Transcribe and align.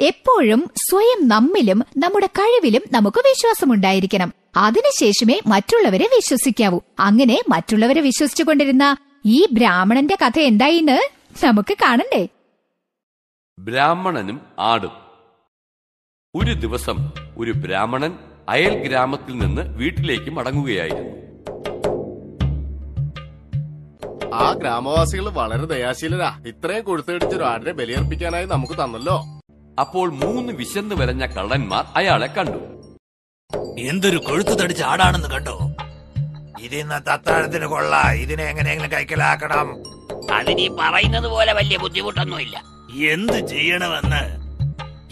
എപ്പോഴും 0.00 0.70
സ്വയം 0.76 1.28
നമ്മിലും 1.28 1.78
നമ്മുടെ 1.78 2.26
കഴിവിലും 2.26 2.82
നമുക്ക് 2.92 3.18
വിശ്വാസമുണ്ടായിരിക്കണം. 3.18 4.32
അതിനുശേഷമേ 4.56 5.40
മറ്റുള്ളവരെ 5.46 6.08
വിശ്വസിക്കാവൂ. 6.16 6.80
അങ്ങനെ 6.98 7.42
മറ്റുള്ളവരെ 7.48 8.00
വിശ്വസിച്ചുകൊണ്ടിരുന്ന 8.00 8.96
ഈ 9.26 9.46
ബ്രാഹ്മണന്റെ 9.52 10.16
കഥ 10.26 10.38
എന്തായിന്ന് 10.38 11.08
നമുക്ക് 11.44 11.74
കാണണ്ടേ? 11.74 12.28
ബ്രാഹ്മണനും 13.58 14.40
ആടും. 14.58 14.90
ഒരു 16.34 16.52
ദിവസം 16.52 17.12
ഒരു 17.38 17.52
ബ്രാഹ്മണൻ 17.52 18.18
അയൽ 18.48 18.88
ഗ്രാമത്തിൽ 18.88 19.38
നിന്ന് 19.38 19.62
വീട്ടിലേക്ക് 19.62 20.30
മടങ്ങുകയായിരുന്നു. 20.30 21.22
ആ 24.34 24.52
ഗ്രാമവാസികൾ 24.52 25.28
വളരെ 25.28 25.64
ദയാശീലരാ. 25.64 26.42
ഇത്രയും 26.46 26.84
കൊടുത്തടിച്ചൊരു 26.84 27.44
ആടിനെ 27.44 27.72
ബലിയർപ്പിക്കാനായി 27.72 28.46
നമുക്ക് 28.46 28.72
തന്നല്ലോ. 28.72 29.41
അപ്പോൾ 29.80 30.10
മൂന്ന് 30.12 30.52
വിശന്ന് 30.52 30.94
വരഞ്ഞ 30.94 31.26
കള്ളന്മാർ 31.26 31.86
അയാളെ 31.96 32.26
കണ്ടു. 32.26 32.58
എന്തൊരു 33.80 34.16
കൊഴുത്തു 34.16 34.50
തടിച്ച 34.50 34.82
ആടാണെന്ന് 34.82 35.28
കണ്ടോ? 35.28 35.72
ഇതിന്ന് 36.60 37.10
തത്താഴത്തിന് 37.10 37.66
കൊള്ള. 37.66 38.02
ഇതിനെ 38.12 38.44
എങ്ങനെയെങ്കിലും 38.44 38.92
കൈക്കലാക്കണം. 38.92 39.74
അതിനീ 40.34 40.68
പറയുന്നത് 40.68 41.26
പോലെ 41.26 41.52
വലിയ 41.52 41.78
ബുദ്ധിമുട്ടൊന്നുമില്ല. 41.78 42.62
എന്ത് 43.06 43.46
ചെയ്യണമെന്ന് 43.46 44.42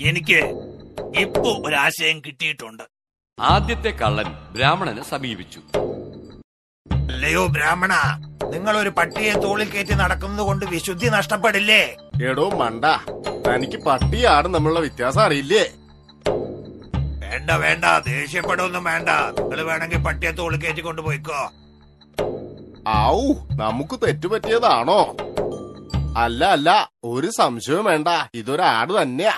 എനിക്ക് 0.05 0.43
ഇപ്പോ 1.17 1.63
ഒരാശയം 1.67 2.21
കിട്ടിയിട്ടുണ്ട്. 2.21 2.83
ആദ്യത്തെ 3.41 3.91
കള്ളൻ 3.91 4.53
ബ്രാഹ്മണനെ 4.53 5.05
സമീപിച്ചു. 5.05 5.61
അല്ലയോ 7.21 7.41
ബ്രാഹ്മണ? 7.55 7.95
നിങ്ങൾ 8.53 8.75
ഒരു 8.83 8.91
പട്ടിയെ 8.99 9.33
തോളിൽ 9.43 9.69
കയറ്റി 9.73 9.95
നടക്കുന്നത് 10.03 10.45
കൊണ്ട് 10.47 10.63
വിശുദ്ധി 10.75 11.09
നഷ്ടപ്പെടില്ലേ? 11.15 11.81
എടോ 12.29 12.47
മണ്ട 12.61 12.85
തനിക്ക് 13.47 13.79
പട്ടിയാണ് 13.87 14.49
തമ്മിലുള്ള 14.55 14.81
വ്യത്യാസം 14.85 15.23
അറിയില്ലേ? 15.25 15.65
വേണ്ട 17.25 17.51
വേണ്ട 17.65 17.85
ദേഷ്യപ്പെടൊന്നും 18.07 18.85
വേണ്ട. 18.91 19.09
നിങ്ങൾ 19.41 19.61
വേണമെങ്കിൽ 19.71 20.01
പട്ടിയെ 20.07 20.33
തോളിൽ 20.39 20.61
കയറ്റി 20.63 20.81
കൊണ്ടുപോയിക്കോ 20.81 21.41
ഔ 23.11 23.19
നമുക്ക് 23.63 23.99
തെറ്റുപറ്റിയതാണോ? 24.07 25.01
അല്ല 26.25 26.45
അല്ല 26.57 26.71
ഒരു 27.05 27.31
സംശയവും 27.41 27.85
വേണ്ട. 27.85 28.09
ഇതൊരാട് 28.35 28.77
ആട് 28.81 29.03
തന്നെയാ. 29.03 29.37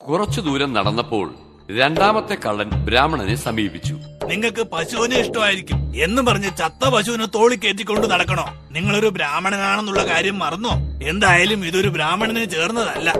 കുറച്ചു 0.00 0.40
ദൂരം 0.48 0.72
നടന്നപ്പോൾ 0.78 1.28
രണ്ടാമത്തെ 1.76 2.34
കള്ളൻ 2.34 2.68
ബ്രാഹ്മണനെ 2.68 3.34
സമീപിച്ചു. 3.34 3.94
നിങ്ങൾക്ക് 4.24 4.62
പശുവിനെ 4.62 5.16
ഇഷ്ടമായിരിക്കും 5.16 5.92
എന്ന് 5.96 6.22
പറഞ്ഞ് 6.22 6.56
ചത്ത 6.56 6.88
പശുവിനെ 6.88 7.26
തോളി 7.26 7.54
കയറ്റിക്കൊണ്ട് 7.54 8.10
നടക്കണോ? 8.10 8.46
നിങ്ങളൊരു 8.70 9.06
ബ്രാഹ്മണനാണെന്നുള്ള 9.06 10.06
കാര്യം 10.06 10.38
മറന്നോ? 10.38 10.70
എന്തായാലും 11.08 11.66
ഇതൊരു 11.66 11.88
ബ്രാഹ്മണന് 11.88 12.50
ചേർന്നതല്ല. 12.50 13.14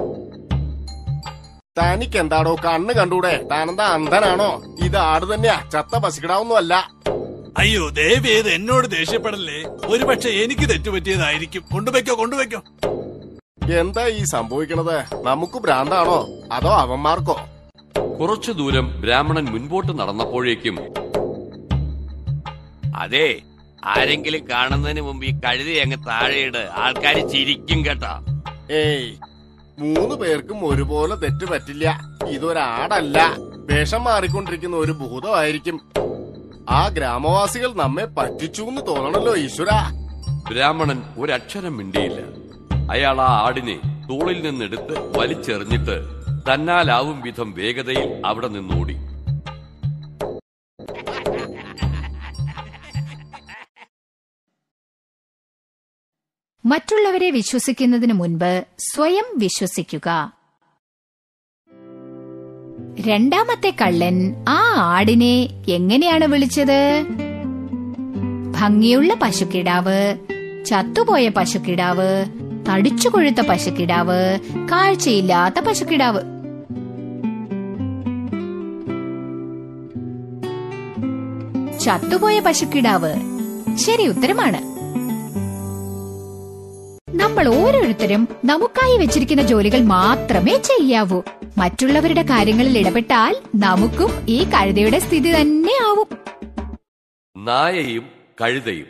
തനിക്ക് 1.80 2.18
എന്താടോ 2.18 2.56
കണ്ണ് 2.64 2.94
കണ്ടൂടെ? 2.94 3.48
താനെന്താ 3.50 3.86
അന്ധനാണോ? 3.86 4.62
ഇത് 4.84 4.96
ആട് 4.96 5.34
തന്നെയാ. 5.34 5.68
ചത്ത 5.72 5.98
പശുക്കിടാവൊന്നും 5.98 6.56
അല്ല 6.56 6.90
അയ്യോ 7.58 7.88
ദേവി 7.88 8.28
ഇത് 8.28 8.48
എന്നോട് 8.48 8.88
ദേഷ്യപ്പെടല്ലേ? 8.88 9.64
ഒരുപക്ഷെ 9.86 10.28
എനിക്ക് 10.28 10.70
തെറ്റുപറ്റിയതായിരിക്കും. 10.70 11.64
കൊണ്ടുവയ്ക്കോ 11.72 12.18
കൊണ്ടുവയ്ക്കോ. 12.18 12.62
എന്താ 13.74 14.06
ഈ 14.06 14.24
സംഭവിക്കണത്? 14.24 14.96
നമുക്ക് 15.22 15.58
ഭ്രാന്താണോ? 15.58 16.28
അതോ 16.52 16.68
അവന്മാർക്കോ? 16.68 17.40
കുറച്ചു 18.20 18.52
ദൂരം 18.52 19.00
ബ്രാഹ്മണൻ 19.00 19.44
മുൻപോട്ട് 19.44 19.98
നടന്നപ്പോഴേക്കും 19.98 20.78
അതെ 22.96 23.40
ആരെങ്കിലും 23.84 24.48
കാണുന്നതിന് 24.50 25.00
മുമ്പ് 25.00 25.26
ഈ 25.26 25.30
കഴുതി 25.30 25.70
അങ്ങ് 25.70 26.06
താഴെയിട്. 26.06 26.68
ആൾക്കാർ 26.76 27.28
ചിരിക്കും 27.28 27.84
കേട്ടാ. 27.84 28.24
ഏയ് 28.70 29.16
മൂന്ന് 29.78 30.14
പേർക്കും 30.14 30.66
ഒരുപോലെ 30.66 31.14
തെറ്റ് 31.14 31.44
പറ്റില്ല. 31.50 32.00
ഇതൊരാടല്ല. 32.28 33.36
വേഷം 33.54 34.04
മാറിക്കൊണ്ടിരിക്കുന്ന 34.04 34.76
ഒരു 34.76 34.92
ഭൂതമായിരിക്കും. 34.92 35.80
ആ 36.70 36.88
ഗ്രാമവാസികൾ 36.88 37.72
നമ്മെ 37.74 38.04
പറ്റിച്ചു 38.04 38.62
എന്ന് 38.62 38.86
തോന്നണല്ലോ 38.86 39.36
ഈശ്വര. 39.36 39.68
ബ്രാഹ്മണൻ 40.50 41.02
ഒരക്ഷരം 41.18 41.76
മിണ്ടിയില്ല. 41.76 42.20
അയാൾ 42.92 43.20
ആ 43.20 43.46
ആടിനെ 43.46 43.80
തോളിൽ 44.10 44.50
നിന്നെടുത്ത് 44.50 45.18
വലിച്ചെറിഞ്ഞിട്ട് 45.18 46.17
തന്നാലാവും 46.46 47.20
വിധം 47.20 47.52
വേഗതയിൽ 47.52 48.22
അവിടെ 48.26 48.48
നിന്നോടി. 48.48 48.96
മറ്റുള്ളവരെ 56.64 57.30
വിശ്വസിക്കുന്നതിന് 57.30 58.12
മുൻപ് 58.12 58.64
സ്വയം 58.78 59.24
വിശ്വസിക്കുക. 59.38 60.38
രണ്ടാമത്തെ 63.00 63.70
കള്ളൻ 63.70 64.44
ആ 64.48 64.74
ആടിനെ 64.76 65.64
എങ്ങനെയാണ് 65.68 66.24
വിളിച്ചത്? 66.24 67.04
ഭംഗിയുള്ള 68.60 69.14
പശുക്കിടാവ് 69.14 70.18
ചത്തുപോയ 70.66 71.28
പശുക്കിടാവ് 71.28 72.37
തടിച്ചു 72.70 73.08
കൊഴുത്ത 73.08 73.40
പശുക്കിടാവ് 73.40 74.38
കാഴ്ചയില്ലാത്ത 74.70 75.60
പശുക്കിടാവ്. 75.60 76.20
ചത്തുപോയ 81.80 82.40
പശുക്കിടാവ്. 82.40 83.14
ശരി 83.76 84.06
ഉത്തരമാണ്. 84.06 84.78
നമ്മൾ 87.16 87.48
ഓരോരുത്തരും 87.48 88.28
നമുക്കായി 88.44 88.98
വെച്ചിരിക്കുന്ന 88.98 89.42
ജോലികൾ 89.42 89.80
മാത്രമേ 89.82 90.58
ചെയ്യാവൂ. 90.58 91.22
മറ്റുള്ളവരുടെ 91.58 92.22
കാര്യങ്ങളിൽ 92.22 92.78
ഇടപെട്ടാൽ 92.78 93.36
നമുക്കും 93.54 94.10
ഈ 94.28 94.44
കഴുതയുടെ 94.44 94.98
സ്ഥിതി 94.98 95.40
തന്നെ 95.40 95.72
ആവും. 95.86 96.06
നായയും 97.44 98.06
കഴുതയും. 98.40 98.86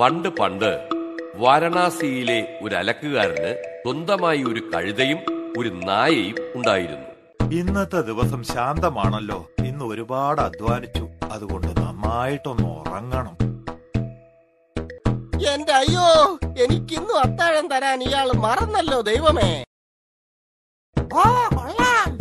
പണ്ട് 0.00 0.28
പണ്ട് 0.28 1.01
വാരണാസിയിലെ 1.34 2.58
ഒരു 2.62 2.74
അലക്കുകാരന് 2.74 3.82
സ്വന്തമായി 3.86 4.42
ഒരു 4.42 4.70
കഴുതയും 4.74 5.18
ഒരു 5.58 5.68
നായയും 5.68 6.34
ഉണ്ടായിരുന്നു. 6.54 7.12
ഇന്നത്തെ 7.54 8.00
ദിവസം 8.00 8.44
ശാന്തമാണല്ലോ. 8.44 9.50
ഇന്ന് 9.64 9.84
ഒരുപാട് 9.84 10.40
അധ്വാനിച്ചു. 10.40 11.08
അതുകൊണ്ട് 11.32 11.66
നന്നായിട്ടൊന്ന് 11.66 12.68
ഉറങ്ങണം. 12.68 13.36
എന്റെ 15.46 15.72
അയ്യോ 15.72 16.38
എനിക്കിന്നും 16.64 17.18
അത്താഴം 17.18 17.68
തരാൻ 17.68 18.02
ഇയാൾ 18.02 18.32
മറന്നല്ലോ 18.32 19.00
ദൈവമേ. 19.00 19.64
ഓ 20.98 21.22
കൊള്ളാം. 21.56 22.14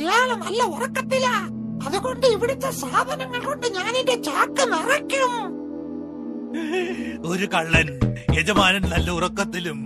ഇയാൾ 0.00 0.34
നല്ല 0.34 0.62
ഉറക്കത്തിലാ. 0.62 1.48
അതുകൊണ്ട് 1.86 2.26
ഇവിടുത്തെ 2.26 2.70
സാധനങ്ങൾ 2.70 3.44
കൊണ്ട് 3.44 3.66
ഞാൻ 3.66 3.96
എന്റെ 3.96 4.22
ചാക്ക് 4.22 4.72
നിറയ്ക്കും. 4.72 5.59
ഒരു 7.26 7.46
കള്ളൻ 7.54 8.00
യജമാനൻ 8.38 8.82
നല്ല 8.90 9.10
ഉറക്കത്തിലും. 9.10 9.78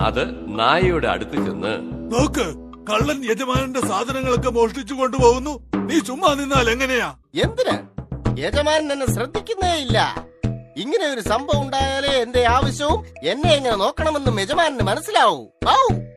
അത് 0.00 0.24
നായയുടെ 0.58 1.08
അടുത്ത് 1.08 1.32
ചെന്ന് 1.32 1.72
നോക്ക് 2.12 2.46
കള്ളൻ 2.90 3.24
യജമാനന്റെ 3.24 3.80
സാധനങ്ങളൊക്കെ 3.80 4.50
മോഷ്ടിച്ചു 4.50 4.94
കൊണ്ടുപോകുന്നു. 4.94 5.60
നീ 5.76 5.98
ചുമ്മാ 5.98 6.34
നിന്നാൽ 6.34 6.70
എങ്ങനെയാ? 6.70 7.14
എന്തിന്? 7.34 7.76
യജമാനൻ 8.40 8.92
എന്നെ 8.92 9.06
ശ്രദ്ധിക്കുന്നേ 9.06 9.74
ഇല്ല. 9.74 10.26
ഇങ്ങനെ 10.76 11.06
ഒരു 11.06 11.20
സംഭവം 11.20 11.62
ഉണ്ടായാലേ 11.62 12.08
എന്റെ 12.08 12.44
ആവശ്യവും 12.44 13.04
എന്നെ 13.22 13.54
എങ്ങനെ 13.54 13.76
നോക്കണമെന്നും 13.76 14.40
യജമാനന് 14.40 14.80
മനസ്സിലാവൂ. 14.80 15.46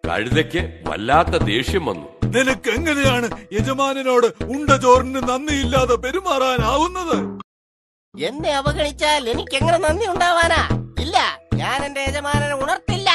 കഴുതയ്ക്ക് 0.08 0.82
വല്ലാത്ത 0.88 1.44
ദേഷ്യം 1.44 1.86
വന്നു. 1.86 2.08
നിനക്ക് 2.36 2.70
എങ്ങനെയാണ് 2.70 3.30
യജമാനോട് 3.54 4.44
ഉണ്ട 4.44 4.70
ചോറിന് 4.72 5.16
നന്ദിയില്ലാതെ 5.16 5.96
പെരുമാറാനാവുന്നത്? 5.96 7.45
എന്നെ 8.20 8.52
അവഗണിച്ചാൽ 8.56 9.30
എനിക്ക് 9.30 9.56
എങ്ങനെ 9.56 9.78
നന്ദി 9.78 10.06
ഉണ്ടാവാനാ? 10.08 10.60
ഇല്ല 11.00 11.18
ഞാൻ 11.56 11.86
എന്റെ 11.86 12.02
യജമാനനെ 12.02 12.56
ഉണർത്തില്ല. 12.56 13.10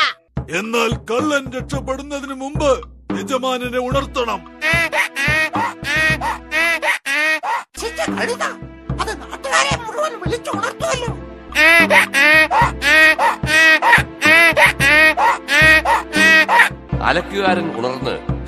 എന്നാൽ 0.59 0.91
കള്ളൻ 1.11 1.53
രക്ഷപ്പെടുന്നതിന് 1.53 2.33
മുമ്പ് 2.33 2.71
യജമാനനെ 3.19 3.79
ഉണർത്തണം. 3.79 4.41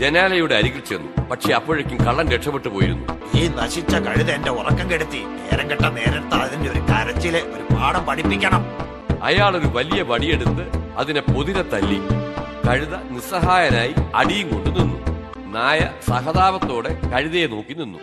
ജനാലയുടെ 0.03 0.55
അരികിൽ 0.55 0.81
ചെന്നു. 0.81 1.27
പക്ഷെ 1.31 1.53
അപ്പോഴേക്കും 1.55 2.07
കള്ളൻ 2.07 2.29
രക്ഷപ്പെട്ടു 2.29 2.69
പോയിരുന്നു. 2.69 3.05
ഈ 3.41 3.49
നശിച്ച 3.49 3.95
കഴുത 3.95 4.31
എന്റെ 4.31 4.51
ഉറക്കം 4.51 4.91
കെടുത്തി. 4.91 5.19
നേരം 5.19 5.71
കെട്ട 5.71 5.81
നേരത്തെ 5.81 6.37
അതിന്റെ 6.37 6.71
ഒരു 6.71 6.79
കരച്ചിലെ 6.79 7.43
ഒരു 7.43 7.75
പാഠം 7.75 8.07
പഠിപ്പിക്കണം. 8.07 8.63
അയാൾ 9.23 9.57
ഒരു 9.57 9.67
വലിയ 9.67 10.03
വടിയെടുത്ത് 10.03 10.65
അതിനെ 10.97 11.21
പൊതിരെ 11.21 11.63
തല്ലി. 11.63 12.01
കഴുത 12.69 12.95
നിസ്സഹായനായി 13.11 13.95
അടിയും 14.15 14.49
കൊണ്ട് 14.49 14.81
നിന്നു. 14.81 14.99
നായ 15.59 15.81
സഹതാപത്തോടെ 16.09 17.01
കഴുതയെ 17.15 17.47
നോക്കി 17.47 17.73
നിന്നു. 17.73 17.99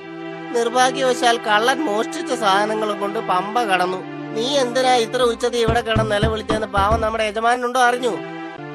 നിർഭാഗ്യവശാൽ 0.56 1.38
കള്ളൻ 1.38 1.80
മോഷ്ടിച്ച 1.86 2.34
സാധനങ്ങൾ 2.34 2.92
കൊണ്ട് 2.94 3.19
പമ്പ 3.19 3.63
കടന്നു. 3.63 3.98
നീ 4.36 4.57
എന്തിനാ 4.57 4.95
ഇത്ര 4.95 5.22
ഉച്ചതി 5.22 5.57
ഇവിടെ 5.57 5.81
കിടന്ന് 5.81 6.16
നിലവിളിച്ചെന്ന് 6.16 6.68
പാവം 6.68 7.02
നമ്മുടെ 7.02 7.24
യജമാനുണ്ടോ 7.24 7.80
അറിഞ്ഞു? 7.80 8.16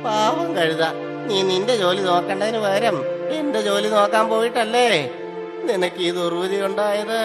പാവം 0.04 0.56
കഴുത. 0.56 0.84
നീ 1.28 1.42
നിന്റെ 1.42 1.76
ജോലി 1.76 2.00
നോക്കേണ്ടതിന് 2.00 2.58
പകരം 2.58 3.13
എന്റെ 3.32 3.62
ജോലി 3.62 3.88
നോക്കാൻ 3.88 4.28
പോയിട്ടല്ലേ? 4.28 5.10
നിനക്ക് 5.64 5.96
ഈ 5.96 6.10
ദുർവിധി 6.10 6.62
ഉണ്ടായത്? 6.62 7.20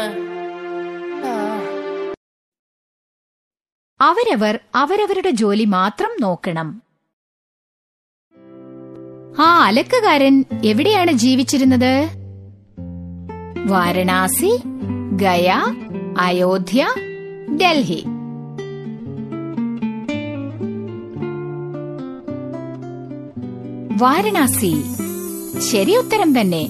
അവരവർ 4.01 4.59
അവരവരുടെ 4.75 5.29
ജോലി 5.29 5.65
മാത്രം 5.65 6.09
നോക്കണം. 6.21 6.81
ആ 9.41 9.63
അലക്കുകാരൻ 9.65 10.45
എവിടെയാണ് 10.65 11.11
ജീവിച്ചിരുന്നത്? 11.11 12.09
വാരണാസി 13.67 14.61
ഗയ 15.15 15.51
അയോധ്യ 16.19 16.87
ഡൽഹി. 17.61 18.05
വാരണാസി 23.97 24.83
ശരി 25.59 25.95
ഉത്തരം 25.97 26.41
തന്നെ. 26.41 26.63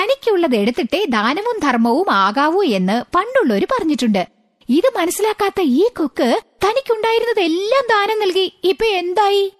തനിക്കുള്ളത് 0.00 0.56
എടുത്തിട്ടേ 0.56 1.04
ദാനവും 1.04 1.60
ധർമ്മവും 1.62 2.10
ആകാവൂ 2.10 2.62
എന്ന് 2.62 3.04
പണ്ടുള്ളവര് 3.16 3.66
പറഞ്ഞിട്ടുണ്ട്. 3.70 4.28
ഇത് 4.68 4.92
മനസ്സിലാക്കാത്ത 4.96 5.60
ഈ 5.60 5.88
കൊക്ക് 5.88 6.40
തനിക്കുണ്ടായിരുന്നതെല്ലാം 6.64 7.86
ദാനം 7.90 8.20
നൽകി. 8.20 8.60
ഇപ്പൊ 8.64 8.84
എന്തായി? 8.84 9.52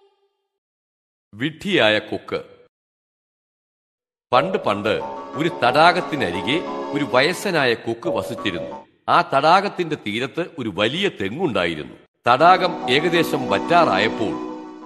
വിഡ്ഢിയായ 1.35 1.99
കൊക്ക്. 1.99 2.43
പണ്ട് 4.33 4.59
പണ്ട് 4.59 5.01
ഒരു 5.35 5.49
തടാകത്തിനരികെ 5.65 6.59
ഒരു 6.93 7.05
വയസ്സനായ 7.13 7.75
കൊക്ക് 7.75 8.09
വസിച്ചിരുന്നു. 8.09 8.88
ആ 9.09 9.31
തടാകത്തിന്റെ 9.35 9.97
തീരത്ത് 10.07 10.47
ഒരു 10.59 10.73
വലിയ 10.75 11.09
തെങ്ങുണ്ടായിരുന്നു. 11.21 11.95
തടാകം 12.29 12.91
ഏകദേശം 12.91 13.51
വറ്റാറായപ്പോൾ 13.51 14.35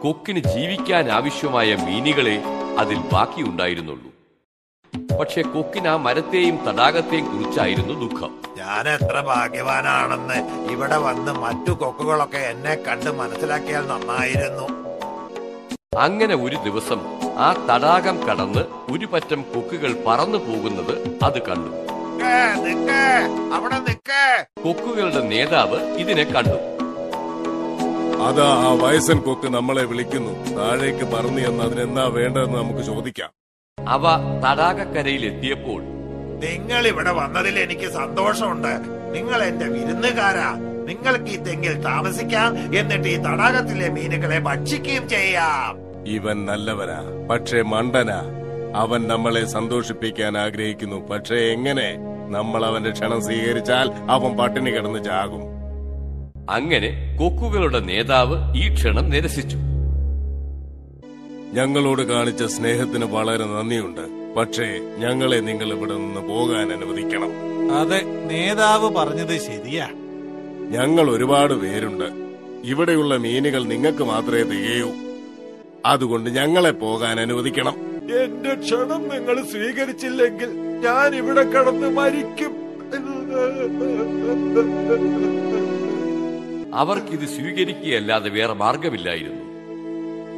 കൊക്കിന് 0.02 0.38
ജീവിക്കാൻ 0.38 1.10
ആവശ്യമായ 1.10 1.74
മീനുകളെ 1.74 2.42
അതിൽ 2.78 2.98
ബാക്കിയുണ്ടായിരുന്നുള്ളൂ. 2.98 4.12
പക്ഷെ 5.20 5.42
കൊക്കിന് 5.42 5.88
ആ 5.88 5.96
മരത്തെയും 5.96 6.56
തടാകത്തെയും 6.68 7.26
കുറിച്ചായിരുന്നു 7.26 7.94
ദുഃഖം. 7.94 8.42
ഞാൻ 8.58 8.88
എത്ര 8.88 9.20
ഭാഗ്യവാനാണെന്ന് 9.20 10.68
ഇവിടെ 10.72 10.96
വന്ന് 10.96 11.32
മറ്റു 11.32 11.72
കൊക്കുകളൊക്കെ 11.72 12.38
എന്നെ 12.38 12.74
കണ്ട് 12.74 13.10
മനസ്സിലാക്കിയാൽ 13.10 13.86
നന്നായിരുന്നു. 13.86 14.66
അങ്ങനെ 15.98 16.34
ഒരു 16.34 16.56
ദിവസം 16.56 17.00
ആ 17.38 17.66
തടാകം 17.70 18.28
കടന്ന് 18.28 18.92
ഒരു 18.92 19.06
പറ്റം 19.06 19.42
കൊക്കുകൾ 19.54 20.04
പറന്നു 20.06 20.38
പോകുന്നത് 20.38 20.94
അത് 21.24 21.42
കണ്ടു. 21.42 21.72
അവിടെ 23.52 23.78
നിക്ക് 23.78 24.44
കൊക്കുകളുടെ 24.64 25.20
നേതാവ് 25.20 25.76
ഇതിനെ 25.76 26.24
കണ്ടു. 26.24 26.72
അതാ 28.22 28.44
ആ 28.44 28.72
വയസ്സൻ 28.72 29.18
കൊക്ക് 29.18 29.46
നമ്മളെ 29.46 29.84
വിളിക്കുന്നു. 29.84 30.56
താഴേക്ക് 30.56 31.04
പറഞ്ഞു 31.04 31.48
എന്ന് 31.48 31.64
അതിനെന്താ 31.64 32.04
വേണ്ടതെന്ന് 32.04 32.58
നമുക്ക് 32.58 32.82
ചോദിക്കാം. 32.82 33.30
അവ 33.88 34.02
തടാകക്കരയിൽ 34.38 35.26
എത്തിയപ്പോൾ 35.26 35.82
നിങ്ങൾ 36.44 36.86
ഇവിടെ 36.86 37.12
വന്നതിൽ 37.12 37.58
എനിക്ക് 37.58 37.92
സന്തോഷമുണ്ട്. 37.92 38.78
നിങ്ങൾ 39.14 39.42
എന്റെ 39.42 39.66
വിരുന്നുകാരാ. 39.66 40.52
നിങ്ങൾക്ക് 40.86 41.24
ഈ 41.24 41.36
തെങ്ങിൽ 41.36 41.82
താമസിക്കാം. 41.82 42.78
എന്നിട്ട് 42.78 43.08
ഈ 43.08 43.16
തടാകത്തിലെ 43.16 43.88
മീനുകളെ 43.88 44.38
ഭക്ഷിക്കുകയും 44.38 45.08
ചെയ്യാം. 45.08 45.78
ഇവൻ 46.08 46.46
നല്ലവനാ 46.46 47.26
പക്ഷേ 47.30 47.62
മണ്ടനാ. 47.62 48.22
അവൻ 48.76 49.08
നമ്മളെ 49.08 49.44
സന്തോഷിപ്പിക്കാൻ 49.44 50.38
ആഗ്രഹിക്കുന്നു. 50.38 50.96
പക്ഷേ 50.96 51.36
എങ്ങനെ? 51.36 51.98
നമ്മൾ 52.32 52.64
അവന്റെ 52.64 52.90
ക്ഷണം 52.90 53.22
സ്വീകരിച്ചാൽ 53.22 53.92
അവൻ 54.10 54.36
പട്ടിണി 54.36 54.70
കിടന്ന് 54.70 55.04
ചാകും. 55.04 55.42
അങ്ങനെ 56.50 57.16
കൊക്കുകളുടെ 57.20 57.80
നേതാവ് 57.80 58.54
ഈ 58.56 58.74
ക്ഷണം 58.74 59.10
നിരസിച്ചു. 59.10 59.56
ഞങ്ങളോട് 61.52 62.02
കാണിച്ച 62.02 62.42
സ്നേഹത്തിന് 62.42 63.04
വളരെ 63.04 63.44
നന്ദിയുണ്ട്. 63.44 64.34
പക്ഷേ 64.34 64.80
ഞങ്ങളെ 64.98 65.36
നിങ്ങൾ 65.36 65.72
ഇവിടെ 65.72 65.92
നിന്ന് 65.92 66.20
പോകാൻ 66.20 66.72
അനുവദിക്കണം. 66.72 67.30
അതെ 67.78 68.00
നേതാവ് 68.02 68.90
പറഞ്ഞത് 68.90 69.38
ശരിയാ. 69.38 69.88
ഞങ്ങൾ 70.70 71.10
ഒരുപാട് 71.10 71.54
പേരുണ്ട്. 71.54 72.04
ഇവിടെയുള്ള 72.64 73.16
മീനുകൾ 73.16 73.64
നിങ്ങൾക്ക് 73.64 74.02
മാത്രമേ 74.02 74.42
തികയൂ. 74.42 74.90
അതുകൊണ്ട് 75.86 76.30
ഞങ്ങളെ 76.30 76.70
പോകാൻ 76.70 77.20
അനുവദിക്കണം. 77.20 77.74
എന്റെ 78.24 78.54
ക്ഷണം 78.54 79.08
നിങ്ങൾ 79.08 79.44
സ്വീകരിച്ചില്ലെങ്കിൽ 79.44 80.71
ഞാൻ 80.82 81.14
ഇവിടെ 81.14 81.42
കിടന്ന് 81.42 81.88
മരിക്കും. 81.88 82.62
അവർക്കിത് 86.74 87.28
സ്വീകരിക്കുകയല്ലാതെ 87.28 88.30
വേറെ 88.30 88.52
മാർഗമില്ലായിരുന്നു. 88.52 89.42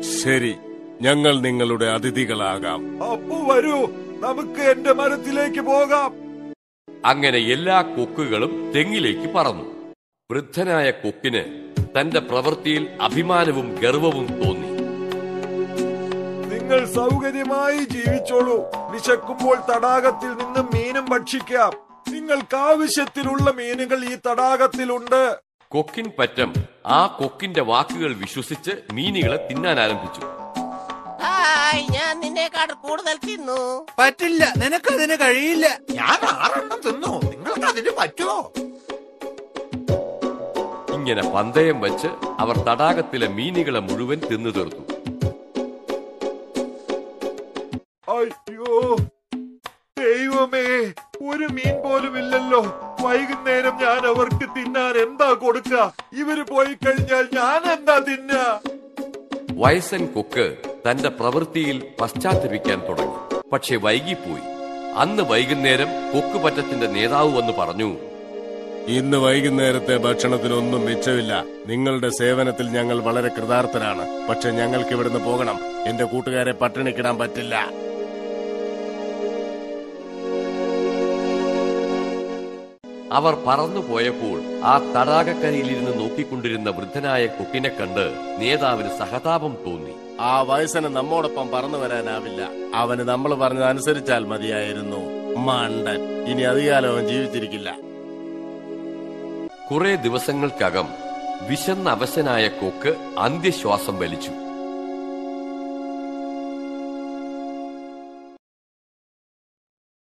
ശരി 0.02 0.54
ഞങ്ങൾ 1.00 1.40
നിങ്ങളുടെ 1.40 1.86
അതിഥികളാകാം. 1.86 3.02
അപ്പു 3.04 3.52
വരൂ 3.52 3.86
നമുക്ക് 4.20 4.60
എന്റെ 4.60 4.92
മരത്തിലേക്ക് 4.92 5.60
പോകാം. 5.60 6.14
അങ്ങനെ 7.04 7.38
എല്ലാ 7.38 7.82
കൊക്കുകളും 7.82 8.72
തെങ്ങിലേക്ക് 8.76 9.34
പറന്നു. 9.34 9.92
വൃദ്ധനായ 10.32 10.90
കൊക്കിന് 10.90 11.44
തന്റെ 12.00 12.20
പ്രവൃത്തിയിൽ 12.20 12.88
അഭിമാനവും 13.00 13.74
ഗർവവും 13.82 14.26
തോന്നി. 14.26 14.68
നിങ്ങൾ 16.54 16.86
സൗകര്യമായി 16.86 17.78
ജീവിച്ചോളൂ. 17.78 18.83
വിശക്കുമ്പോൾ 18.94 19.56
തടാകത്തിൽ 19.74 20.28
നിന്ന് 20.28 20.60
മീനും 20.60 21.04
ഭക്ഷിക്കാം. 21.04 21.72
നിങ്ങൾക്ക് 22.08 22.56
ആവശ്യത്തിലുള്ള 22.56 23.50
മീനുകൾ 23.50 24.04
ഈ 24.04 24.16
തടാകത്തിലുണ്ട്. 24.30 25.38
കൊക്കിൻ 25.68 26.10
പറ്റം. 26.18 26.54
ആ 26.86 27.06
കൊക്കിന്റെ 27.06 27.62
വാക്കുകൾ 27.62 28.14
വിശ്വസിച്ച് 28.14 28.70
മീനുകളെ 28.92 29.48
തിന്നാൻ 29.50 29.80
ആരംഭിച്ചു. 29.80 30.20
ഹായ് 31.22 31.86
ഞാൻ 31.90 32.20
നിന്നേക്കാൾ 32.20 32.66
കൂടുതൽ 32.66 33.18
തിന്നു. 33.26 33.86
പറ്റില്ല. 33.98 34.52
നിനക്കതിന് 34.56 35.16
കഴിയില്ല. 35.20 35.78
ഞാൻ 35.90 36.18
ആറെണ്ണം 36.28 36.80
തിന്നു. 36.80 37.30
നിങ്ങൾക്ക് 37.30 37.66
അതിന് 37.66 37.90
പറ്റുമോ? 37.98 38.52
ഇങ്ങനെ 40.94 41.22
പന്തയം 41.22 41.80
വെച്ച് 41.80 42.08
അവർ 42.38 42.56
തടാകത്തിലെ 42.56 43.26
മീനുകളെ 43.26 43.80
മുഴുവൻ 43.80 44.20
തിന്നു 44.30 44.50
തീർത്തു. 44.50 44.93
വയസ്സൻ 59.64 60.06
കൊക്ക് 60.06 60.56
തന്റെ 60.90 61.08
പ്രവൃത്തിയിൽ 61.08 61.82
പശ്ചാത്തപിക്കാൻ 62.00 62.88
തുടങ്ങി. 62.88 63.40
പക്ഷെ 63.52 63.76
വൈകിപ്പോയി. 63.76 64.42
അന്ന് 64.96 65.22
വൈകുന്നേരം 65.22 65.86
കൊക്ക് 65.86 66.44
പറ്റത്തിന്റെ 66.44 66.86
നേതാവ് 66.86 67.36
വന്ന് 67.36 67.52
പറഞ്ഞു 67.52 67.96
ഇന്ന് 68.88 69.16
വൈകുന്നേരത്തെ 69.16 69.96
ഭക്ഷണത്തിനൊന്നും 69.96 70.80
മിച്ചമില്ല. 70.80 71.44
നിങ്ങളുടെ 71.66 72.08
സേവനത്തിൽ 72.08 72.68
ഞങ്ങൾ 72.68 73.00
വളരെ 73.00 73.28
കൃതാർത്ഥരാണ്. 73.28 74.28
പക്ഷെ 74.28 74.50
ഞങ്ങൾക്ക് 74.50 74.90
ഇവിടുന്ന് 74.90 75.18
പോകണം. 75.18 75.58
എന്റെ 75.86 76.04
കൂട്ടുകാരെ 76.04 76.52
പട്ടിണിക്കിടാൻ 76.52 77.18
പറ്റില്ല. 77.18 77.70
അവർ 83.14 83.42
പറന്നുപോയപ്പോൾ 83.46 84.42
ആ 84.64 84.78
തടാകക്കരയിലിരുന്ന് 84.78 86.00
നോക്കിക്കൊണ്ടിരുന്ന 86.00 86.70
വൃദ്ധനായ 86.70 87.26
കുട്ടിനെ 87.26 87.68
കണ്ട് 87.68 88.14
നേതാവിന് 88.38 88.88
സഹതാപം 88.98 89.56
തോന്നി. 89.66 89.92
ആ 90.20 90.42
വയസ്സന് 90.42 90.84
നമ്മോടൊപ്പം 90.84 91.50
പറന്നു 91.50 91.78
വരാനാവില്ല. 91.78 92.48
അവന് 92.74 93.00
നമ്മൾ 93.00 93.34
പറഞ്ഞത് 93.34 93.64
അനുസരിച്ചാൽ 93.64 94.24
മതിയായിരുന്നു. 94.24 94.96
മണ്ടൻ. 95.36 96.24
ഇനി 96.24 96.42
അധികാലം 96.42 96.88
അവൻ 96.88 97.08
ജീവിച്ചിരിക്കില്ല. 97.08 97.76
കുറെ 99.70 99.94
ദിവസങ്ങൾക്കകം 99.94 100.88
വിശന്ന 101.48 101.90
അവശനായ 101.90 102.48
കൊക്ക് 102.48 102.96
അന്ത്യശ്വാസം 103.18 103.98
വലിച്ചു. 103.98 104.30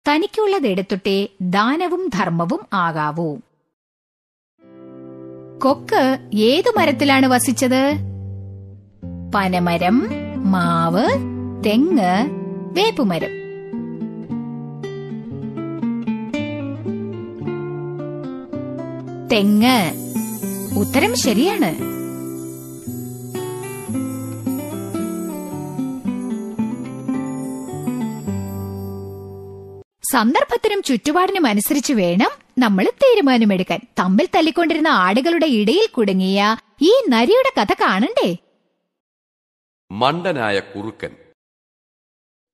തനിക്കുള്ളതെടുത്തിട്ടേ 0.07 1.27
ദാനവും 1.41 2.09
ധർമ്മവും 2.13 2.59
ആകാവൂ. 2.73 3.37
കൊക്ക് 5.63 6.29
ഏതു 6.33 6.73
മരത്തിലാണ് 6.77 7.25
വസിച്ചത്? 7.25 7.97
പനമരം 9.35 10.09
മാവ് 10.51 11.09
തെങ്ങ് 11.65 12.29
വേപ്പുമരം. 12.73 13.41
തെങ്ങ്. 19.31 19.93
ഉത്തരം 20.79 21.15
ശരിയാണ്. 21.15 21.90
സന്ദർഭത്തിനും 30.11 30.81
ചുറ്റുപാടിനും 30.81 31.47
അനുസരിച്ച് 31.47 31.93
വേണം 31.93 32.29
നമ്മൾ 32.59 32.83
തീരുമാനമെടുക്കാൻ. 32.83 33.79
തമ്മിൽ 33.99 34.27
തല്ലിക്കൊണ്ടിരുന്ന 34.35 34.87
ആടുകളുടെ 34.87 35.45
ഇടയിൽ 35.45 35.89
കുടുങ്ങിയ 35.97 36.57
ഈ 36.81 36.91
നരിയുടെ 37.09 37.61
കഥ 37.61 37.73
കാണണ്ടേ? 37.73 38.37
മണ്ടനായ 39.91 40.59
കുറുക്കൻ. 40.59 41.09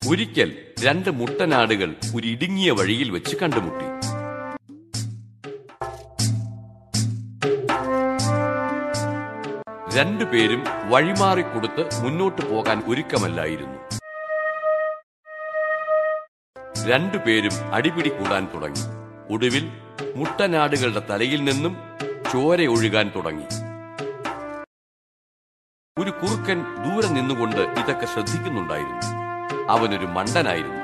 ഒരിക്കൽ 0.07 0.57
രണ്ട് 0.83 1.09
മുട്ടനാടുകൾ 1.09 1.95
ഒരു 2.15 2.27
ഇടുങ്ങിയ 2.27 2.71
വഴിയിൽ 2.71 3.11
വെച്ച് 3.11 3.35
കണ്ടുമുട്ടി. 3.35 3.85
രണ്ടുപേരും 9.97 10.63
വഴിമാറിക്കൊടുത്ത് 10.89 12.03
മുന്നോട്ടു 12.03 12.41
പോകാൻ 12.41 12.83
ഒരുക്കമല്ലായിരുന്നു. 12.87 13.86
രണ്ടുപേരും 16.89 17.73
അടിപിടി 17.73 18.09
കൂടാൻ 18.09 18.47
തുടങ്ങി. 18.53 18.79
ഒടുവിൽ 19.33 19.71
മുട്ടനാടുകളുടെ 20.15 21.01
തലയിൽ 21.09 21.43
നിന്നും 21.43 21.77
ചോര 22.33 22.65
ഒഴുകാൻ 22.65 23.11
തുടങ്ങി. 23.15 23.43
ഒരു 26.03 26.09
കുറുക്കൻ 26.09 26.61
ദൂരെ 26.61 27.07
നിന്നുകൊണ്ട് 27.07 27.61
ഇതൊക്കെ 27.61 28.05
ശ്രദ്ധിക്കുന്നുണ്ടായിരുന്നു. 28.05 29.17
അവനൊരു 29.71 30.05
മണ്ടനായിരുന്നു. 30.05 30.83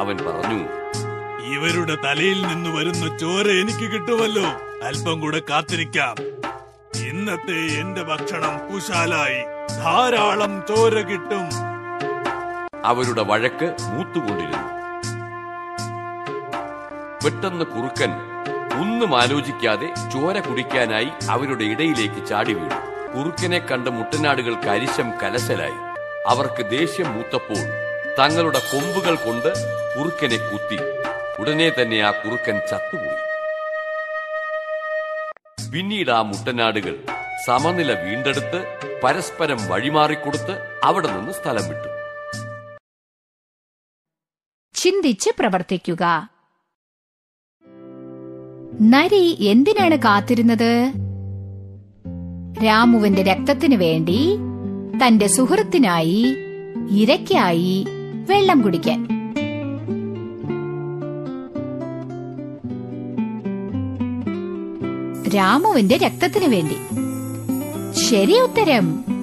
അവൻ 0.00 0.16
പറഞ്ഞു 0.16 0.64
ഇവരുടെ 1.44 1.94
തലയിൽ 1.94 2.46
നിന്ന് 2.46 2.70
വരുന്ന 2.70 3.18
ചോര 3.18 3.46
എനിക്ക് 3.46 3.92
കിട്ടുമല്ലോ. 3.92 4.44
അല്പം 4.86 5.20
കൂടെ 5.20 5.42
കാത്തിരിക്കാം. 5.50 6.16
ഇന്നത്തെ 7.08 7.80
എന്റെ 7.80 8.02
ഭക്ഷണം 8.02 8.72
കുശാലായി. 8.72 9.42
ധാരാളം 9.82 10.62
ചോര 10.68 10.94
കിട്ടും. 10.94 11.46
അവരുടെ 12.84 13.22
വഴക്ക് 13.22 13.76
മൂത്തുകൊണ്ടിരുന്നു. 13.80 14.73
പെട്ടെന്ന് 17.24 17.64
കുറുക്കൻ 17.64 18.10
ഒന്നും 18.80 19.20
ആലോചിക്കാതെ 19.20 19.86
ചോര 20.10 20.40
കുടിക്കാനായി 20.40 21.08
അവരുടെ 21.30 21.64
ഇടയിലേക്ക് 21.64 22.26
ചാടി 22.26 22.52
വീണു. 22.52 22.94
കുറുക്കനെ 23.16 23.58
കണ്ട 23.58 23.88
മുട്ടനാടുകൾ 23.88 24.54
അരിശം 24.54 25.10
കലശലായി. 25.10 25.78
അവർക്ക് 26.26 26.70
ദേഷ്യം 26.70 27.14
മൂത്തപ്പോൾ 27.14 27.62
തങ്ങളുടെ 28.18 28.58
കൊമ്പുകൾ 28.58 29.14
കൊണ്ട് 29.14 29.48
കുറുക്കനെ 29.98 30.36
കുത്തി. 30.36 30.78
ഉടനെ 31.40 31.70
തന്നെ 31.70 32.00
ആ 32.00 32.10
കുറുക്കൻ 32.10 32.60
ചത്തുപോയി. 32.70 33.24
പിന്നീട് 35.70 36.10
ആ 36.10 36.22
മുട്ടനാടുകൾ 36.22 37.06
സമനില 37.46 37.92
വീണ്ടെടുത്ത് 37.92 38.80
പരസ്പരം 39.04 39.68
വഴിമാറിക്കൊടുത്ത് 39.68 40.80
അവിടെ 40.84 41.08
നിന്ന് 41.08 41.32
സ്ഥലം 41.32 41.68
വിട്ടു. 41.68 41.88
ചിന്തിച്ച് 44.74 45.30
പ്രവർത്തിക്കുക. 45.38 46.33
നരി 48.82 49.36
എന്തിനാണ് 49.40 49.96
കാത്തിരുന്നത്? 49.96 50.92
രാമുവിന്റെ 52.64 53.22
രക്തത്തിനു 53.22 53.76
വേണ്ടി 53.76 54.36
തന്റെ 55.06 55.26
സുഹൃത്തിനായി 55.26 56.36
ഇരയ്ക്കായി 56.90 57.86
വെള്ളം 58.30 58.62
കുടിക്കാൻ. 58.62 59.04
രാമുവിന്റെ 65.34 65.96
രക്തത്തിനു 65.96 66.48
വേണ്ടി. 66.48 66.76
ശരി 67.92 68.40
ഉത്തരം. 68.40 69.13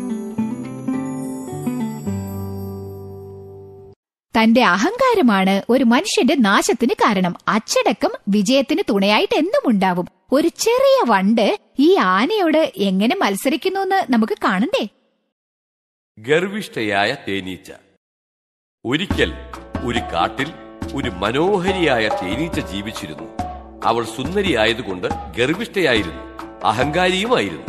തന്റെ 4.38 4.64
അഹങ്കാരമാണ് 4.64 5.62
ഒരു 5.70 5.84
മനുഷ്യന്റെ 5.84 6.36
നാശത്തിന് 6.36 6.90
കാരണം. 6.90 7.36
അച്ചടക്കം 7.48 8.10
വിജയത്തിന് 8.28 8.84
തുണയായിട്ട് 8.90 9.38
എന്നും 9.38 9.70
ഉണ്ടാവും. 9.70 10.06
ഒരു 10.32 10.48
ചെറിയ 10.48 11.12
വണ്ട് 11.12 11.60
ഈ 11.80 11.96
ആനയോട് 11.96 12.72
എങ്ങനെ 12.78 13.16
മത്സരിക്കുന്നു 13.22 13.80
എന്ന് 13.80 14.14
നമുക്ക് 14.14 14.34
കാണണ്ടേ? 14.44 14.88
ഗർവിഷ്ഠയായ 16.20 17.16
തേനീച്ച. 17.28 17.72
ഒരിക്കൽ 18.86 19.34
ഒരു 19.86 20.00
കാട്ടിൽ 20.00 20.54
ഒരു 20.96 21.10
മനോഹരിയായ 21.10 22.08
തേനീച്ച 22.08 22.60
ജീവിച്ചിരുന്നു. 22.60 23.38
അവൾ 23.84 24.06
സുന്ദരിയായതുകൊണ്ട് 24.06 25.08
ഗർവിഷ്ഠയായിരുന്നു. 25.38 26.24
അഹങ്കാരിയുമായിരുന്നു. 26.66 27.66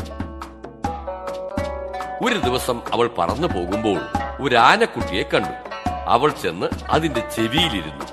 ഒരു 2.28 2.38
ദിവസം 2.38 2.92
അവൾ 2.92 3.10
പറന്നു 3.18 3.46
പോകുമ്പോൾ 3.46 4.00
ഒരു 4.40 4.56
ആനക്കുട്ടിയെ 4.56 5.22
കണ്ടു. 5.22 5.71
അവൾ 6.06 6.30
ചെന്ന് 6.30 6.66
അതിന്റെ 6.90 7.20
ചെവിയിലിരുന്നു. 7.36 8.06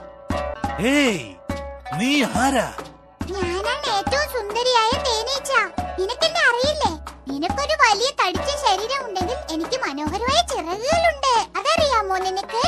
ഏയ് 0.82 1.36
നീ 2.00 2.24
ആരാ? 2.24 2.74
ഞാനാണ് 3.32 3.88
ഏറ്റവും 3.98 4.28
സുന്ദരിയായ 4.34 4.92
തേനീച്ച. 5.08 5.52
നിനക്കെന്നെ 6.00 6.42
അറിയില്ലേ? 6.50 6.92
നിനക്കൊരു 7.32 7.76
വലിയ 7.84 8.10
തടിച്ച 8.12 8.50
ശരീരം 8.66 9.08
ഉണ്ടെങ്കിൽ 9.08 9.38
എനിക്ക് 9.52 9.80
മനോഹരമായ 9.88 10.42
ചിറകുകളുണ്ട്. 10.52 11.34
അതറിയാമോ 11.60 12.18
നിനക്ക്? 12.18 12.64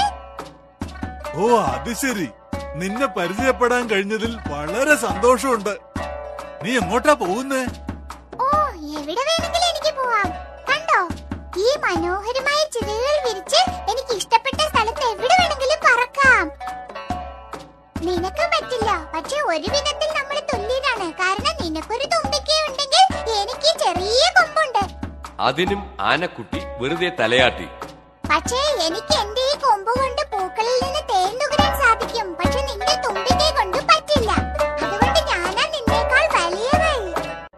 ഓ 1.35 1.59
അത് 1.59 1.93
ശരി. 1.93 2.29
നിന്നെ 2.75 3.05
പരിചയപ്പെടാൻ 3.05 3.89
കഴിഞ്ഞതിൽ 3.89 4.37
വളരെ 4.47 4.95
സന്തോഷമുണ്ട്. 4.95 5.77
നീ 6.63 6.77
എങ്ങോട്ടാ 6.77 7.13
പോകുന്നേ? 7.13 7.63
ഓ 8.41 8.45
എവിടെ 8.99 9.23
വേണമെങ്കിലും 9.29 9.69
എനിക്ക് 9.69 9.97
പോവാം. 9.97 10.29
കണ്ടോ? 10.69 10.99
ഈ 11.59 11.67
മനോഹരമായ 11.85 12.61
ചിറകുകൾ 12.73 13.17
വിരിച്ച് 13.27 13.61
എനിക്ക് 13.91 14.13
ഇഷ്ടപ്പെട്ട 14.17 14.61
എവിടെ 15.11 15.35
വേണമെങ്കിലും 15.39 15.79
പറക്കാം. 15.87 16.45
നിനക്ക് 18.07 18.45
പറ്റില്ല. 18.53 18.91
പക്ഷെ 19.15 19.37
ഒരു 19.41 19.67
വിധത്തിൽ 19.73 20.09
നമ്മൾ 20.17 20.39
തുല്യരാണ്. 20.53 21.07
കാരണം 21.13 21.55
നിനക്കൊരു 21.61 22.05
തുമ്പിക്കൈ 22.13 22.59
ഉണ്ടെങ്കിൽ 22.67 23.31
എനിക്ക് 23.41 23.71
ചെറിയ 23.83 24.23
കൊമ്പുണ്ട്. 24.37 24.83
അതിനും 25.39 25.97
ആനക്കുട്ടി 25.99 26.61
വെറുതെ 26.79 27.11
തലയാട്ടി. 27.19 27.67
പക്ഷേ 28.31 28.59
എനിക്ക് 28.87 29.13
എന്റെ 29.21 29.41
ഈ 29.41 29.55
കൊമ്പ് 29.63 29.91
കൊണ്ട് 29.99 30.21
പൂക്കളിൽ 30.31 30.75
നിന്ന് 30.83 31.01
തേൻ 31.11 31.33
നുകരാൻ 31.41 31.71
സാധിക്കും. 31.81 32.33
പക്ഷെ 32.33 32.61
നിന്റെ 32.69 32.95
തുമ്പിക്കൈ 33.05 33.49
കൊണ്ട് 33.51 33.77
പറ്റില്ല. 33.77 34.31
അതുകൊണ്ട് 34.83 35.19
ഞാനാ 35.31 35.65
നിന്നേക്കാൾ 35.75 36.25
വലിയവൾ 36.37 36.99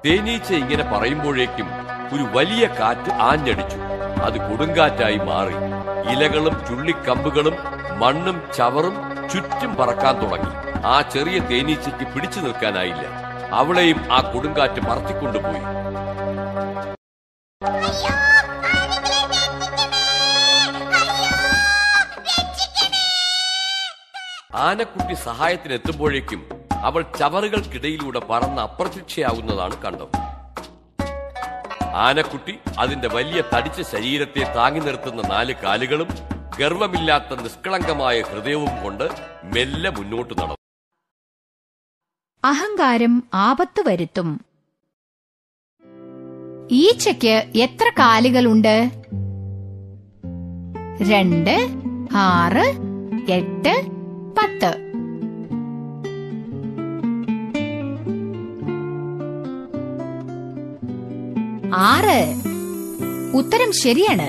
തേനീച്ച 0.05 0.51
ഇങ്ങനെ 0.51 0.83
പറയുമ്പോഴേക്കും 0.83 1.69
ഒരു 2.15 2.23
വലിയ 2.37 2.67
കാറ്റ് 2.79 3.11
ആഞ്ഞടിച്ചു. 3.29 3.77
അത് 4.27 4.37
കൊടുങ്കാറ്റായി 4.49 5.17
മാറി. 5.17 5.72
ഇലകളും 6.11 6.55
ചുള്ളിക്കമ്പുകളും 6.67 7.55
മണ്ണും 7.99 8.41
ചവറും 8.57 8.95
ചുറ്റും 9.29 9.75
പറക്കാൻ 9.75 10.15
തുടങ്ങി. 10.21 10.51
ആ 10.85 11.01
ചെറിയ 11.01 11.39
തേനീച്ചയ്ക്ക് 11.39 12.05
പിടിച്ചു 12.13 12.39
നിൽക്കാനായില്ല. 12.39 13.05
അവളെയും 13.53 14.13
ആ 14.13 14.31
കൊടുങ്കാറ്റ് 14.31 14.81
മറത്തിക്കൊണ്ടുപോയി. 14.81 15.61
ആനക്കുട്ടി 24.55 25.13
സഹായത്തിനെത്തുമ്പോഴേക്കും 25.13 26.41
അവൾ 26.73 27.01
ചവറുകൾക്കിടയിലൂടെ 27.19 28.19
പറന്ന് 28.19 28.61
അപ്രത്യക്ഷയാവുന്നതാണ് 28.61 29.77
കണ്ടത്. 29.83 30.22
ആനക്കുട്ടി 31.93 32.59
അതിന്റെ 32.79 33.07
വലിയ 33.07 33.43
തടിച്ച 33.55 33.81
ശരീരത്തെ 33.81 34.53
താങ്ങി 34.53 34.79
നിർത്തുന്ന 34.79 35.27
നാല് 35.27 35.53
കാലുകളും 35.63 36.07
ഗർവമില്ലാത്ത 36.59 37.41
നിഷ്കളങ്കമായ 37.41 38.21
ഹൃദയവും 38.21 38.83
കൊണ്ട് 38.83 39.03
മെല്ലെ 39.43 39.89
മുന്നോട്ട് 39.89 40.33
നടന്നു. 40.33 40.55
അഹങ്കാരം 42.45 43.23
ആപത്ത് 43.33 43.83
വരുത്തും. 43.87 44.41
ഈച്ചയ്ക്ക് 46.71 47.57
എത്ര 47.57 47.89
കാലുകളുണ്ട്? 47.99 48.89
രണ്ട് 51.11 51.55
ആറ് 52.15 52.65
എട്ട് 53.31 53.87
പത്ത്. 54.37 54.82
ആറ്. 61.85 62.35
ഉത്തരം 63.37 63.73
ശരിയാണ്. 63.73 64.23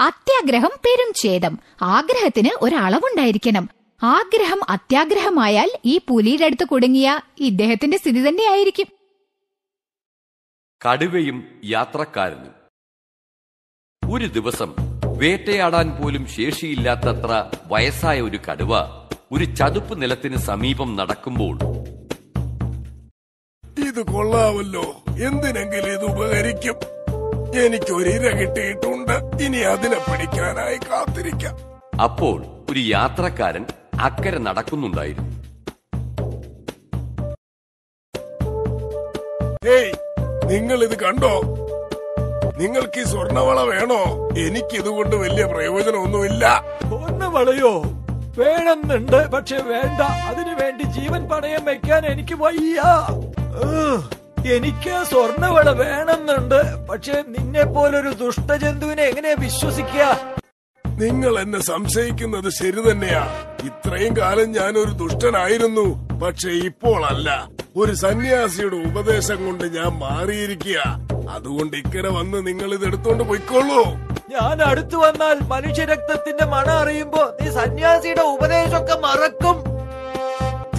അത്യാഗ്രഹം 0.00 0.70
പെരും 0.84 1.12
ഛേദം. 1.22 1.58
ആഗ്രഹത്തിന് 1.82 2.48
ഒരളവുണ്ടായിരിക്കണം. 2.60 3.68
ആഗ്രഹം 4.02 4.60
അത്യാഗ്രഹമായാൽ 4.68 5.70
ഈ 5.84 6.00
പുലിയുടെ 6.08 6.44
അടുത്ത് 6.44 6.64
കുടുങ്ങിയ 6.64 7.20
ഇദ്ദേഹത്തിന്റെ 7.38 7.96
സ്ഥിതി 7.96 8.28
തന്നെയായിരിക്കും. 8.28 8.86
കടുവയും 10.88 11.60
യാത്രക്കാരനും. 11.64 12.54
ഒരു 14.12 14.26
ദിവസം 14.26 14.74
വേട്ടയാടാൻ 15.18 15.90
പോലും 15.90 16.26
ശേഷിയില്ലാത്തത്ര 16.26 17.50
വയസ്സായ 17.66 18.20
ഒരു 18.20 18.38
കടുവ 18.50 19.03
ഒരു 19.32 19.44
ചതുപ്പ് 19.44 20.02
നിലത്തിന് 20.02 20.36
സമീപം 20.36 20.96
നടക്കുമ്പോൾ 20.96 21.58
ഇത് 23.88 24.02
കൊള്ളാവല്ലോ 24.12 24.82
എന്തിനെങ്കിലും 25.08 25.92
ഇത് 25.92 26.04
ഉപകരിക്കും. 26.04 26.74
എനിക്കൊരിര 27.58 28.36
കിട്ടിയിട്ടുണ്ട്. 28.36 29.44
ഇനി 29.44 29.56
അതിനെ 29.56 29.96
പിടിക്കാനായി 29.98 30.76
കാത്തിരിക്കാം. 30.76 31.56
അപ്പോൾ 32.02 32.44
ഒരു 32.70 32.78
യാത്രക്കാരൻ 32.78 33.66
അക്കരെ 34.00 34.38
നടക്കുന്നുണ്ടായിരുന്നു. 34.38 35.30
ഏയ് 39.68 39.92
നിങ്ങൾ 40.50 40.82
ഇത് 40.82 40.98
കണ്ടോ? 40.98 41.40
നിങ്ങൾക്ക് 42.56 43.00
ഈ 43.00 43.04
സ്വർണവള 43.04 43.60
വേണോ? 43.60 44.28
എനിക്കിതുകൊണ്ട് 44.38 45.16
വലിയ 45.16 45.44
പ്രയോജനമൊന്നുമില്ല. 45.44 46.64
വളയോ 47.26 47.82
വേണമെന്നുണ്ട് 48.38 49.18
പക്ഷെ 49.32 49.56
വേണ്ട. 49.56 50.00
അതിനു 50.28 50.54
വേണ്ടി 50.62 50.84
ജീവൻ 50.96 51.28
പണയം 51.28 51.64
വെക്കാൻ 51.64 52.06
എനിക്ക് 52.06 52.34
വയ്യ. 52.34 52.80
എനിക്ക് 54.56 54.94
സ്വർണവള 55.10 55.70
വേണമെന്നുണ്ട് 55.72 56.60
പക്ഷെ 56.90 57.16
നിന്നെ 57.28 57.64
പോലൊരു 57.64 58.12
ദുഷ്ടജന്തുവിനെ 58.14 59.02
എങ്ങനെ 59.02 59.34
വിശ്വസിക്കുക 59.34 60.06
നിങ്ങൾ 60.84 61.40
എന്നെ 61.40 61.60
സംശയിക്കുന്നത് 61.60 62.48
ശരി 62.50 62.82
തന്നെയാ. 62.90 63.22
ഇത്രയും 63.64 64.16
കാലം 64.18 64.52
ഞാൻ 64.52 64.78
ഒരു 64.78 64.92
ദുഷ്ടനായിരുന്നു 64.92 65.86
പക്ഷെ 66.22 66.50
ഇപ്പോൾ 66.50 67.06
അല്ല 67.06 67.28
ഒരു 67.76 67.92
സന്യാസിയുടെ 67.94 68.76
ഉപദേശം 68.76 69.46
കൊണ്ട് 69.46 69.64
ഞാൻ 69.76 69.90
മാറിയിരിക്കുക 69.98 70.78
അതുകൊണ്ട് 71.30 71.76
ഇക്കരെ 71.76 72.08
വന്ന് 72.08 72.46
നിങ്ങൾ 72.46 72.74
ഇത് 72.74 72.86
എടുത്തോണ്ട് 72.86 73.24
പോയിക്കോളൂ. 73.24 73.80
ഞാൻ 74.30 74.62
അടുത്തു 74.62 74.96
വന്നാൽ 74.96 75.40
മനുഷ്യരക്തത്തിന്റെ 75.48 76.44
മണ 76.44 76.70
അറിയുമ്പോ 76.70 77.36
നീ 77.40 77.50
സന്യാസിയുടെ 77.50 78.20
ഉപദേശമൊക്കെ 78.20 78.94
മറക്കും. 78.94 79.64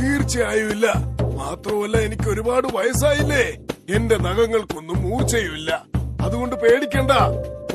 തീർച്ചയായും 0.01 0.71
ഇല്ല. 0.71 0.93
മാത്രമല്ല 1.35 1.97
എനിക്ക് 1.97 2.29
ഒരുപാട് 2.29 2.67
വയസ്സായില്ലേ? 2.67 3.57
എന്റെ 3.95 4.17
നഖങ്ങൾക്കൊന്നും 4.17 5.01
മൂർച്ചയുമില്ല. 5.01 5.83
അതുകൊണ്ട് 6.21 6.55
പേടിക്കണ്ട. 6.55 7.11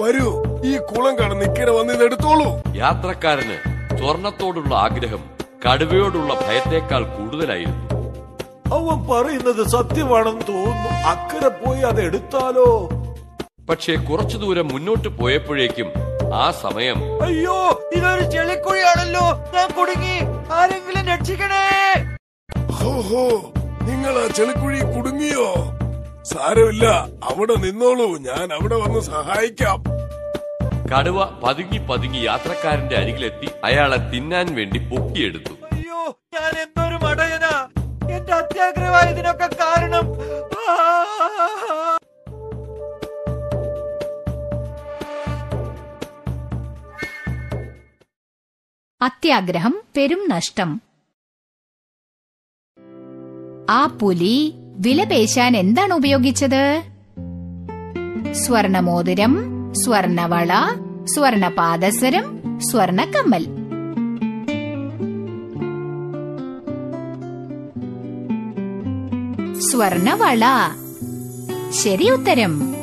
വരൂ 0.01 0.45
ഈ 0.65 0.79
കുളം 0.79 1.19
കടന്ന് 1.19 1.45
ഇക്കരെ 1.45 1.71
വന്ന് 1.71 1.95
ഇതെടുത്തോളൂ. 1.95 2.75
യാത്രക്കാരന് 2.75 3.59
സ്വർണത്തോടുള്ള 3.99 4.75
ആഗ്രഹം 4.75 5.31
കടുവയോടുള്ള 5.67 6.35
ഭയത്തേക്കാൾ 6.35 7.05
കൂടുതലായിരുന്നു. 7.05 7.91
അവൻ 8.75 9.09
പറയുന്നത് 9.09 9.67
സത്യമാണെന്ന് 9.69 10.43
തോന്നുന്നു. 10.49 10.91
അക്കരെ 10.91 11.49
പോയി 11.49 11.81
അത് 11.81 12.03
എടുത്താലോ 12.03 12.89
പക്ഷേ 13.69 13.95
കുറച്ചു 13.95 14.37
ദൂരം 14.37 14.69
മുന്നോട്ട് 14.69 15.09
പോയപ്പോഴേക്കും 15.09 15.93
ആ 16.35 16.51
സമയം. 16.51 17.23
അയ്യോ 17.23 17.89
ഇതൊരു 17.95 18.31
ചെളിക്കുഴിയാണല്ലോ. 18.31 19.21
ഞാൻ 19.55 19.71
കുടുങ്ങി. 19.79 20.19
ആരെങ്കിലും 20.53 21.07
രക്ഷിക്കണേ. 21.07 21.67
ഹോഹോ 22.73 23.53
നിങ്ങൾ 23.83 24.25
ആ 24.25 24.27
ചെളിക്കുഴി 24.27 24.81
കുടുങ്ങിയോ? 24.95 25.55
സാരമില്ല 26.23 26.87
അവിടെ 27.31 27.55
നിന്നോളൂ. 27.55 28.19
ഞാൻ 28.19 28.53
അവിടെ 28.53 28.77
വന്ന് 28.77 29.01
സഹായിക്കാം. 29.01 29.85
കടുവ 30.93 31.25
പതുങ്ങി 31.25 31.79
പതുങ്ങി 31.79 32.19
യാത്രക്കാരന്റെ 32.19 32.97
അരികിലെത്തി 32.97 33.49
അയാളെ 33.65 33.97
തിന്നാൻ 33.97 34.55
വേണ്ടി 34.55 34.79
പൊക്കിയെടുത്തു. 34.79 35.53
അയ്യോ 35.73 36.19
ഞാൻ 36.35 36.53
എന്തൊരു 36.63 37.07
മടയനാ. 37.07 37.69
എന്റെ 38.17 38.33
അത്യാഗ്രഹമായതിനൊക്കെ 38.33 39.47
കാരണം. 39.47 40.07
ആ! 40.71 41.99
അത്യാഗ്രഹം 49.03 49.83
പെരും 49.97 50.29
നഷ്ടം. 50.29 50.81
ആ 53.71 53.99
പുലി 54.03 54.53
വിലപേശാൻ 54.57 55.57
എന്താണ് 55.57 55.95
ഉപയോഗിച്ചത്? 55.95 56.83
സ്വർണമോതിരം 58.33 59.35
സ്വർണവള 59.75 60.49
സ്വർണപാദസരം 61.05 62.43
സ്വർണക്കമ്മൽ. 62.61 63.45
സ്വർണവള. 69.61 70.45
ശരി 71.71 72.11
ഉത്തരം. 72.11 72.80